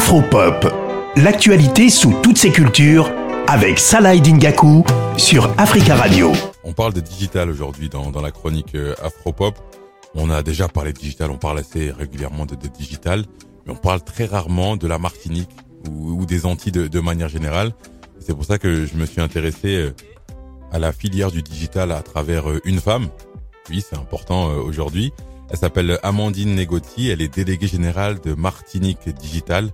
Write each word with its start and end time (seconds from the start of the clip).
Afropop, 0.00 0.66
l'actualité 1.16 1.90
sous 1.90 2.14
toutes 2.22 2.38
ses 2.38 2.50
cultures 2.50 3.12
avec 3.46 3.78
Salah 3.78 4.16
Dingaku 4.16 4.82
sur 5.18 5.52
Africa 5.58 5.94
Radio. 5.94 6.32
On 6.64 6.72
parle 6.72 6.94
de 6.94 7.00
digital 7.00 7.50
aujourd'hui 7.50 7.90
dans, 7.90 8.10
la 8.22 8.30
chronique 8.30 8.74
euh, 8.74 8.94
Afropop. 9.04 9.58
On 10.14 10.30
a 10.30 10.42
déjà 10.42 10.68
parlé 10.68 10.94
de 10.94 10.98
digital, 10.98 11.30
on 11.30 11.36
parle 11.36 11.58
assez 11.58 11.90
régulièrement 11.90 12.46
de, 12.46 12.56
digital, 12.66 13.26
mais 13.66 13.74
on 13.74 13.76
parle 13.76 14.00
très 14.02 14.24
rarement 14.24 14.78
de 14.78 14.88
la 14.88 14.98
Martinique 14.98 15.50
ou, 15.86 16.24
des 16.24 16.46
Antilles 16.46 16.72
de, 16.72 17.00
manière 17.00 17.28
générale. 17.28 17.72
C'est 18.20 18.34
pour 18.34 18.46
ça 18.46 18.58
que 18.58 18.86
je 18.86 18.94
me 18.94 19.04
suis 19.04 19.20
intéressé 19.20 19.76
euh, 19.76 19.94
à 20.72 20.78
la 20.78 20.92
filière 20.92 21.30
du 21.30 21.42
digital 21.42 21.92
à 21.92 22.00
travers 22.00 22.50
euh, 22.50 22.58
une 22.64 22.80
femme. 22.80 23.08
Oui, 23.68 23.84
c'est 23.86 23.98
important 23.98 24.46
aujourd'hui. 24.46 25.12
Elle 25.50 25.58
s'appelle 25.58 25.98
Amandine 26.02 26.54
Negotti, 26.54 27.10
elle 27.10 27.20
est 27.20 27.34
déléguée 27.34 27.66
générale 27.66 28.18
de 28.20 28.32
Martinique 28.34 29.10
Digital 29.20 29.70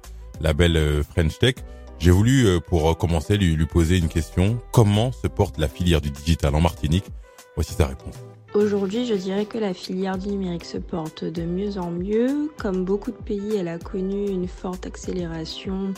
belle 0.52 0.76
euh, 0.76 1.02
French 1.02 1.38
Tech. 1.38 1.54
J'ai 1.98 2.10
voulu, 2.10 2.46
euh, 2.46 2.60
pour 2.60 2.96
commencer, 2.98 3.36
lui, 3.36 3.66
poser 3.66 3.98
une 3.98 4.08
question. 4.08 4.58
Comment 4.72 5.12
se 5.12 5.26
porte 5.26 5.58
la 5.58 5.68
filière 5.68 6.00
du 6.00 6.10
digital 6.10 6.54
en 6.54 6.60
Martinique? 6.60 7.06
Voici 7.54 7.72
sa 7.72 7.86
réponse. 7.86 8.16
Aujourd'hui, 8.54 9.06
je 9.06 9.14
dirais 9.14 9.44
que 9.44 9.58
la 9.58 9.74
filière 9.74 10.18
du 10.18 10.28
numérique 10.28 10.64
se 10.64 10.78
porte 10.78 11.24
de 11.24 11.42
mieux 11.42 11.78
en 11.78 11.90
mieux. 11.90 12.50
Comme 12.58 12.84
beaucoup 12.84 13.10
de 13.10 13.16
pays, 13.16 13.56
elle 13.56 13.68
a 13.68 13.78
connu 13.78 14.28
une 14.28 14.48
forte 14.48 14.86
accélération 14.86 15.94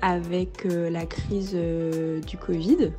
avec 0.00 0.66
euh, 0.66 0.90
la 0.90 1.06
crise 1.06 1.54
du 1.54 2.36
Covid. 2.36 2.92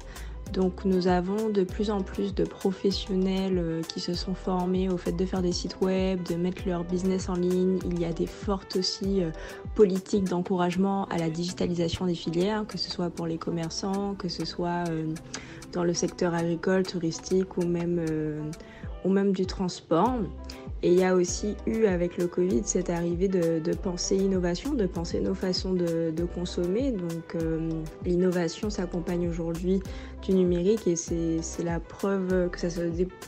Donc 0.54 0.84
nous 0.84 1.08
avons 1.08 1.50
de 1.50 1.64
plus 1.64 1.92
en 1.92 2.02
plus 2.02 2.34
de 2.34 2.44
professionnels 2.44 3.58
euh, 3.58 3.82
qui 3.82 4.00
se 4.00 4.14
sont 4.14 4.34
formés 4.34 4.90
au 4.90 4.98
fait 4.98 5.12
de 5.12 5.26
faire 5.26 5.42
des 5.42 5.52
sites 5.52 5.80
web, 5.82 6.24
de 6.24 6.36
mettre 6.36 6.64
leur 6.66 6.84
business 6.84 7.30
en 7.30 7.36
ligne. 7.36 7.80
Il 7.86 8.00
y 8.00 8.06
a 8.06 8.14
des 8.14 8.26
fortes 8.26 8.76
aussi 8.76 9.24
euh, 9.24 9.30
politiques 9.76 10.26
d'encouragement 10.26 11.06
à 11.06 11.18
la 11.18 11.30
digitalisation 11.30 12.06
des 12.06 12.16
filières, 12.16 12.66
que 12.68 12.78
ce 12.78 12.90
soit 12.90 13.10
pour 13.10 13.28
les 13.28 13.38
commerçants, 13.38 14.16
que 14.16 14.28
ce 14.28 14.46
soit 14.46 14.86
euh, 14.90 15.08
dans 15.72 15.84
le 15.84 15.94
secteur 15.94 16.34
agricole, 16.34 16.84
touristique 16.84 17.58
ou 17.58 17.66
même, 17.66 18.04
même 19.10 19.32
du 19.32 19.46
transport. 19.46 20.16
Et 20.82 20.94
il 20.94 20.98
y 20.98 21.04
a 21.04 21.14
aussi 21.14 21.58
eu 21.66 21.86
avec 21.86 22.18
le 22.18 22.28
Covid 22.28 22.62
cette 22.64 22.90
arrivée 22.90 23.28
de, 23.28 23.60
de 23.60 23.74
penser 23.74 24.16
innovation, 24.16 24.74
de 24.74 24.86
penser 24.86 25.20
nos 25.20 25.34
façons 25.34 25.74
de, 25.74 26.26
consommer. 26.34 26.94
Donc 26.94 27.36
l'innovation 28.06 28.70
s'accompagne 28.70 29.28
aujourd'hui 29.28 29.82
du 30.22 30.34
numérique 30.34 30.88
et 30.88 30.96
c'est 30.96 31.64
la 31.66 31.82
preuve 31.82 32.50
que 32.50 32.60
ça, 32.60 32.70
se 32.70 32.82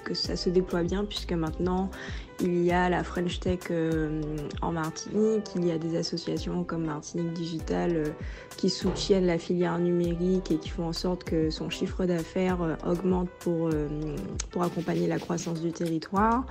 que 0.05 0.13
ça 0.13 0.37
se 0.37 0.49
déploie 0.49 0.83
bien 0.83 1.03
puisque 1.03 1.33
maintenant 1.33 1.89
il 2.43 2.63
y 2.63 2.71
a 2.71 2.89
la 2.89 3.03
French 3.03 3.39
Tech 3.39 3.59
euh, 3.69 4.21
en 4.61 4.71
Martinique, 4.71 5.45
il 5.55 5.65
y 5.65 5.71
a 5.71 5.77
des 5.77 5.95
associations 5.95 6.63
comme 6.63 6.85
Martinique 6.85 7.33
Digital 7.33 7.95
euh, 7.95 8.05
qui 8.57 8.69
soutiennent 8.69 9.27
la 9.27 9.37
filière 9.37 9.77
numérique 9.77 10.51
et 10.51 10.57
qui 10.57 10.69
font 10.69 10.87
en 10.87 10.93
sorte 10.93 11.23
que 11.23 11.49
son 11.49 11.69
chiffre 11.69 12.05
d'affaires 12.05 12.61
euh, 12.61 12.75
augmente 12.85 13.29
pour, 13.39 13.69
pour 14.49 14.63
accompagner 14.63 15.07
la 15.07 15.19
croissance 15.19 15.61
du 15.61 15.70
territoire. 15.71 16.45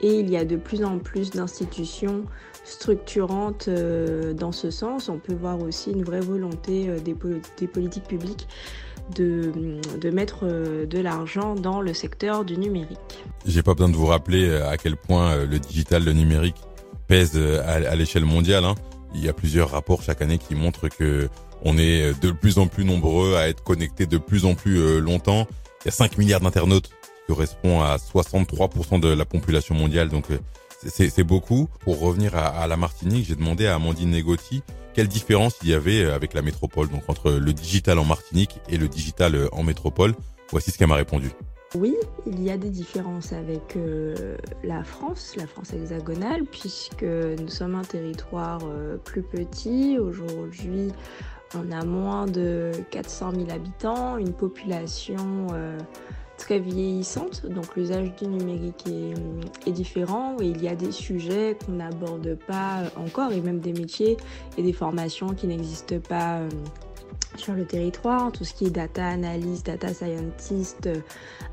Et 0.00 0.18
il 0.18 0.30
y 0.30 0.36
a 0.36 0.44
de 0.44 0.56
plus 0.56 0.84
en 0.84 0.98
plus 0.98 1.30
d'institutions 1.30 2.24
structurantes 2.64 3.68
dans 3.68 4.52
ce 4.52 4.70
sens. 4.70 5.08
On 5.08 5.18
peut 5.18 5.34
voir 5.34 5.60
aussi 5.60 5.90
une 5.90 6.04
vraie 6.04 6.20
volonté 6.20 6.86
des, 7.04 7.16
des 7.58 7.66
politiques 7.66 8.04
publiques 8.04 8.48
de, 9.14 10.10
mettre 10.10 10.40
euh, 10.44 10.86
de 10.86 10.98
l'argent 10.98 11.54
dans 11.54 11.80
le 11.80 11.94
secteur 11.94 12.44
du 12.44 12.56
numérique. 12.56 13.24
J'ai 13.46 13.62
pas 13.62 13.74
besoin 13.74 13.88
de 13.88 13.96
vous 13.96 14.06
rappeler 14.06 14.48
euh, 14.48 14.68
à 14.68 14.76
quel 14.76 14.96
point 14.96 15.32
euh, 15.32 15.46
le 15.46 15.58
digital, 15.58 16.04
le 16.04 16.12
numérique 16.12 16.56
pèse 17.08 17.36
à, 17.36 17.94
l'échelle 17.94 18.24
mondiale. 18.24 18.64
Hein. 18.64 18.74
Il 19.14 19.22
y 19.22 19.28
a 19.28 19.32
plusieurs 19.32 19.70
rapports 19.70 20.02
chaque 20.02 20.22
année 20.22 20.38
qui 20.38 20.54
montrent 20.54 20.88
que 20.88 21.28
on 21.64 21.76
est 21.76 22.18
de 22.20 22.30
plus 22.30 22.58
en 22.58 22.66
plus 22.66 22.84
nombreux 22.84 23.36
à 23.36 23.48
être 23.48 23.62
connectés 23.62 24.06
de 24.06 24.18
plus 24.18 24.46
en 24.46 24.54
plus 24.54 24.98
longtemps. 25.00 25.46
Il 25.82 25.86
y 25.86 25.88
a 25.88 25.92
5 25.92 26.16
milliards 26.16 26.40
d'internautes 26.40 26.90
correspond 27.26 27.80
à 27.80 27.96
63% 27.96 29.00
de 29.00 29.08
la 29.08 29.24
population 29.24 29.74
mondiale. 29.74 30.08
Donc 30.08 30.26
c'est 30.88 31.24
beaucoup. 31.24 31.68
Pour 31.80 32.00
revenir 32.00 32.36
à, 32.36 32.66
la 32.66 32.76
Martinique, 32.76 33.26
j'ai 33.26 33.36
demandé 33.36 33.66
à 33.66 33.74
Amandine 33.74 34.10
Negotti 34.10 34.62
quelle 34.94 35.08
différence 35.08 35.58
il 35.62 35.70
y 35.70 35.74
avait 35.74 36.04
euh, 36.04 36.14
avec 36.14 36.34
la 36.34 36.42
métropole, 36.42 36.88
donc 36.88 37.02
entre 37.08 37.32
le 37.32 37.52
digital 37.52 37.98
en 37.98 38.04
Martinique 38.04 38.60
et 38.68 38.76
le 38.76 38.88
digital 38.88 39.34
euh, 39.34 39.48
en 39.52 39.62
métropole. 39.62 40.14
Voici 40.50 40.70
ce 40.70 40.76
qu'elle 40.76 40.88
m'a 40.88 40.96
répondu. 40.96 41.30
Oui, 41.74 41.96
il 42.26 42.42
y 42.42 42.50
a 42.50 42.58
des 42.58 42.68
différences 42.68 43.32
avec 43.32 43.76
euh, 43.76 44.36
la 44.62 44.84
France, 44.84 45.34
la 45.38 45.46
France 45.46 45.72
hexagonale, 45.72 46.44
puisque 46.44 47.04
nous 47.04 47.48
sommes 47.48 47.74
un 47.74 47.84
territoire 47.84 48.60
plus 49.04 49.22
petit. 49.22 49.98
Aujourd'hui, 49.98 50.92
on 51.54 51.72
a 51.72 51.82
moins 51.86 52.26
de 52.26 52.72
400 52.90 53.32
000 53.34 53.50
habitants, 53.50 54.18
une 54.18 54.34
population 54.34 55.46
très 56.42 56.58
vieillissante, 56.58 57.46
donc 57.46 57.76
l'usage 57.76 58.12
du 58.16 58.26
numérique 58.26 58.84
est, 58.88 59.70
différent 59.70 60.36
et 60.40 60.46
il 60.46 60.60
y 60.60 60.66
a 60.66 60.74
des 60.74 60.90
sujets 60.90 61.56
qu'on 61.64 61.72
n'aborde 61.72 62.36
pas 62.46 62.82
encore 62.96 63.30
et 63.30 63.40
même 63.40 63.60
des 63.60 63.72
métiers 63.72 64.16
et 64.58 64.62
des 64.62 64.72
formations 64.72 65.28
qui 65.28 65.46
n'existent 65.46 66.00
pas 66.00 66.38
euh, 66.38 66.48
sur 67.36 67.54
le 67.54 67.64
territoire, 67.64 68.30
tout 68.30 68.44
ce 68.44 68.54
qui 68.54 68.66
est 68.66 68.70
data 68.70 69.06
analyst, 69.06 69.66
data 69.66 69.92
scientist, 69.92 70.86
euh, 70.86 70.96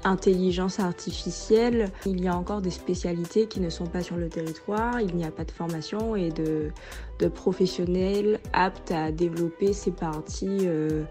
intelligence 0.03 0.79
artificielle. 0.79 1.89
Il 2.05 2.21
y 2.21 2.27
a 2.27 2.35
encore 2.35 2.61
des 2.61 2.69
spécialités 2.71 3.47
qui 3.47 3.59
ne 3.59 3.69
sont 3.69 3.87
pas 3.87 4.01
sur 4.01 4.17
le 4.17 4.29
territoire, 4.29 4.99
il 5.01 5.15
n'y 5.15 5.23
a 5.23 5.31
pas 5.31 5.45
de 5.45 5.51
formation 5.51 6.15
et 6.15 6.29
de, 6.31 6.71
de 7.19 7.27
professionnels 7.27 8.39
aptes 8.53 8.91
à 8.91 9.11
développer 9.11 9.73
ces 9.73 9.91
parties 9.91 10.59
euh, 10.63 11.03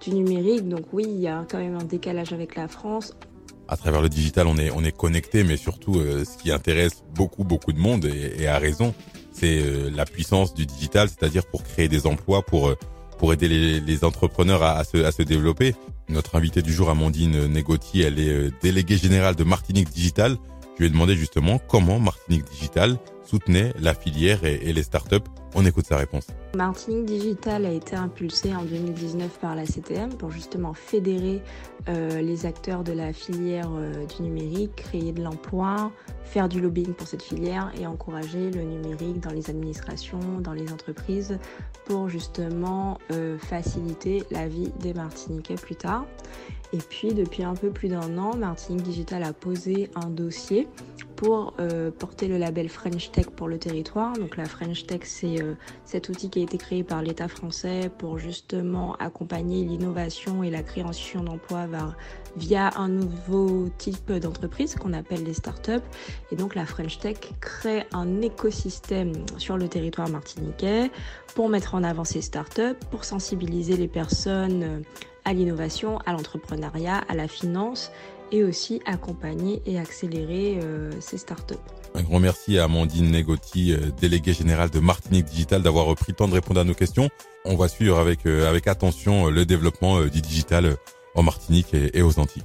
du 0.00 0.14
numérique. 0.14 0.68
Donc 0.68 0.86
oui, 0.92 1.04
il 1.06 1.20
y 1.20 1.28
a 1.28 1.44
quand 1.50 1.58
même 1.58 1.76
un 1.76 1.84
décalage 1.84 2.32
avec 2.32 2.56
la 2.56 2.68
France. 2.68 3.14
À 3.68 3.76
travers 3.76 4.02
le 4.02 4.08
digital, 4.08 4.46
on 4.46 4.56
est, 4.56 4.70
on 4.70 4.84
est 4.84 4.96
connecté, 4.96 5.42
mais 5.44 5.56
surtout, 5.56 5.98
euh, 5.98 6.24
ce 6.24 6.36
qui 6.42 6.50
intéresse 6.50 7.02
beaucoup, 7.14 7.44
beaucoup 7.44 7.72
de 7.72 7.78
monde, 7.78 8.04
et, 8.04 8.42
et 8.42 8.46
à 8.46 8.58
raison, 8.58 8.94
c'est 9.32 9.90
la 9.90 10.04
puissance 10.04 10.54
du 10.54 10.64
digital, 10.64 11.08
c'est-à-dire 11.08 11.44
pour 11.46 11.64
créer 11.64 11.88
des 11.88 12.06
emplois, 12.06 12.42
pour 12.42 12.72
pour 13.18 13.32
aider 13.32 13.48
les, 13.80 14.04
entrepreneurs 14.04 14.62
à, 14.62 14.84
se, 14.84 15.22
développer. 15.22 15.74
Notre 16.08 16.36
invitée 16.36 16.62
du 16.62 16.72
jour, 16.72 16.90
Amandine 16.90 17.46
Negotti, 17.46 18.02
elle 18.02 18.18
est 18.18 18.28
euh, 18.28 18.50
déléguée 18.62 18.96
générale 18.96 19.36
de 19.36 19.44
Martinique 19.44 19.90
Digital. 19.90 20.36
Je 20.74 20.80
lui 20.80 20.86
ai 20.86 20.90
demandé 20.90 21.16
justement 21.16 21.58
comment 21.58 21.98
Martinique 21.98 22.44
Digital 22.50 22.98
soutenait 23.24 23.72
la 23.78 23.94
filière 23.94 24.44
et, 24.44 24.60
et 24.64 24.72
les 24.72 24.82
startups 24.82 25.30
on 25.54 25.64
écoute 25.64 25.86
sa 25.86 25.96
réponse. 25.96 26.26
Martinique 26.56 27.06
Digital 27.06 27.64
a 27.64 27.70
été 27.70 27.96
impulsé 27.96 28.54
en 28.54 28.64
2019 28.64 29.38
par 29.38 29.54
la 29.54 29.64
CTM 29.64 30.10
pour 30.14 30.30
justement 30.30 30.74
fédérer 30.74 31.42
euh, 31.88 32.20
les 32.20 32.46
acteurs 32.46 32.82
de 32.82 32.92
la 32.92 33.12
filière 33.12 33.70
euh, 33.76 33.92
du 34.06 34.22
numérique, 34.22 34.74
créer 34.76 35.12
de 35.12 35.22
l'emploi, 35.22 35.92
faire 36.24 36.48
du 36.48 36.60
lobbying 36.60 36.94
pour 36.94 37.06
cette 37.06 37.22
filière 37.22 37.70
et 37.78 37.86
encourager 37.86 38.50
le 38.50 38.62
numérique 38.62 39.20
dans 39.20 39.30
les 39.30 39.50
administrations, 39.50 40.40
dans 40.40 40.52
les 40.52 40.72
entreprises 40.72 41.38
pour 41.84 42.08
justement 42.08 42.98
euh, 43.12 43.38
faciliter 43.38 44.22
la 44.30 44.48
vie 44.48 44.72
des 44.80 44.94
Martiniquais 44.94 45.56
plus 45.56 45.76
tard. 45.76 46.06
Et 46.72 46.78
puis 46.78 47.14
depuis 47.14 47.44
un 47.44 47.54
peu 47.54 47.70
plus 47.70 47.88
d'un 47.88 48.18
an, 48.18 48.36
Martinique 48.36 48.82
Digital 48.82 49.22
a 49.22 49.32
posé 49.32 49.90
un 49.94 50.10
dossier 50.10 50.66
pour 51.14 51.54
euh, 51.60 51.92
porter 51.92 52.26
le 52.26 52.36
label 52.36 52.68
French 52.68 53.12
Tech 53.12 53.26
pour 53.26 53.46
le 53.46 53.58
territoire. 53.58 54.12
Donc 54.14 54.36
la 54.36 54.46
French 54.46 54.84
Tech, 54.86 55.02
c'est 55.04 55.40
euh, 55.40 55.54
cet 55.84 56.08
outil 56.08 56.30
qui 56.30 56.40
a 56.40 56.42
été 56.42 56.58
créé 56.58 56.82
par 56.82 57.00
l'État 57.02 57.28
français 57.28 57.90
pour 57.98 58.18
justement 58.18 58.96
accompagner 58.96 59.64
l'innovation 59.64 60.42
et 60.42 60.50
la 60.50 60.62
création 60.62 61.22
d'emplois 61.22 61.66
via 62.36 62.70
un 62.76 62.88
nouveau 62.88 63.68
type 63.78 64.10
d'entreprise 64.10 64.74
qu'on 64.74 64.92
appelle 64.92 65.22
les 65.22 65.34
startups. 65.34 65.84
Et 66.32 66.36
donc 66.36 66.54
la 66.54 66.66
French 66.66 66.98
Tech 66.98 67.16
crée 67.40 67.84
un 67.92 68.22
écosystème 68.22 69.12
sur 69.38 69.56
le 69.56 69.68
territoire 69.68 70.08
martiniquais 70.08 70.90
pour 71.34 71.48
mettre 71.48 71.74
en 71.74 71.82
avant 71.82 72.04
ces 72.04 72.22
startups, 72.22 72.76
pour 72.90 73.04
sensibiliser 73.04 73.76
les 73.76 73.88
personnes 73.88 74.82
à 75.24 75.32
l'innovation, 75.32 75.98
à 76.06 76.12
l'entrepreneuriat, 76.12 77.02
à 77.08 77.14
la 77.14 77.28
finance 77.28 77.90
et 78.32 78.42
aussi 78.42 78.80
accompagner 78.84 79.62
et 79.66 79.78
accélérer 79.78 80.58
euh, 80.62 80.90
ces 81.00 81.18
startups. 81.18 81.54
Un 81.94 82.02
grand 82.02 82.18
merci 82.18 82.58
à 82.58 82.64
Amandine 82.64 83.10
Negotti, 83.10 83.72
euh, 83.72 83.90
déléguée 84.00 84.32
générale 84.32 84.70
de 84.70 84.80
Martinique 84.80 85.26
Digital, 85.26 85.62
d'avoir 85.62 85.94
pris 85.94 86.12
le 86.12 86.16
temps 86.16 86.28
de 86.28 86.34
répondre 86.34 86.60
à 86.60 86.64
nos 86.64 86.74
questions. 86.74 87.08
On 87.44 87.56
va 87.56 87.68
suivre 87.68 87.98
avec, 87.98 88.26
euh, 88.26 88.48
avec 88.48 88.66
attention 88.66 89.28
le 89.28 89.44
développement 89.46 90.00
du 90.02 90.20
digital 90.20 90.76
en 91.14 91.22
Martinique 91.22 91.74
et 91.74 92.02
aux 92.02 92.18
Antilles. 92.18 92.44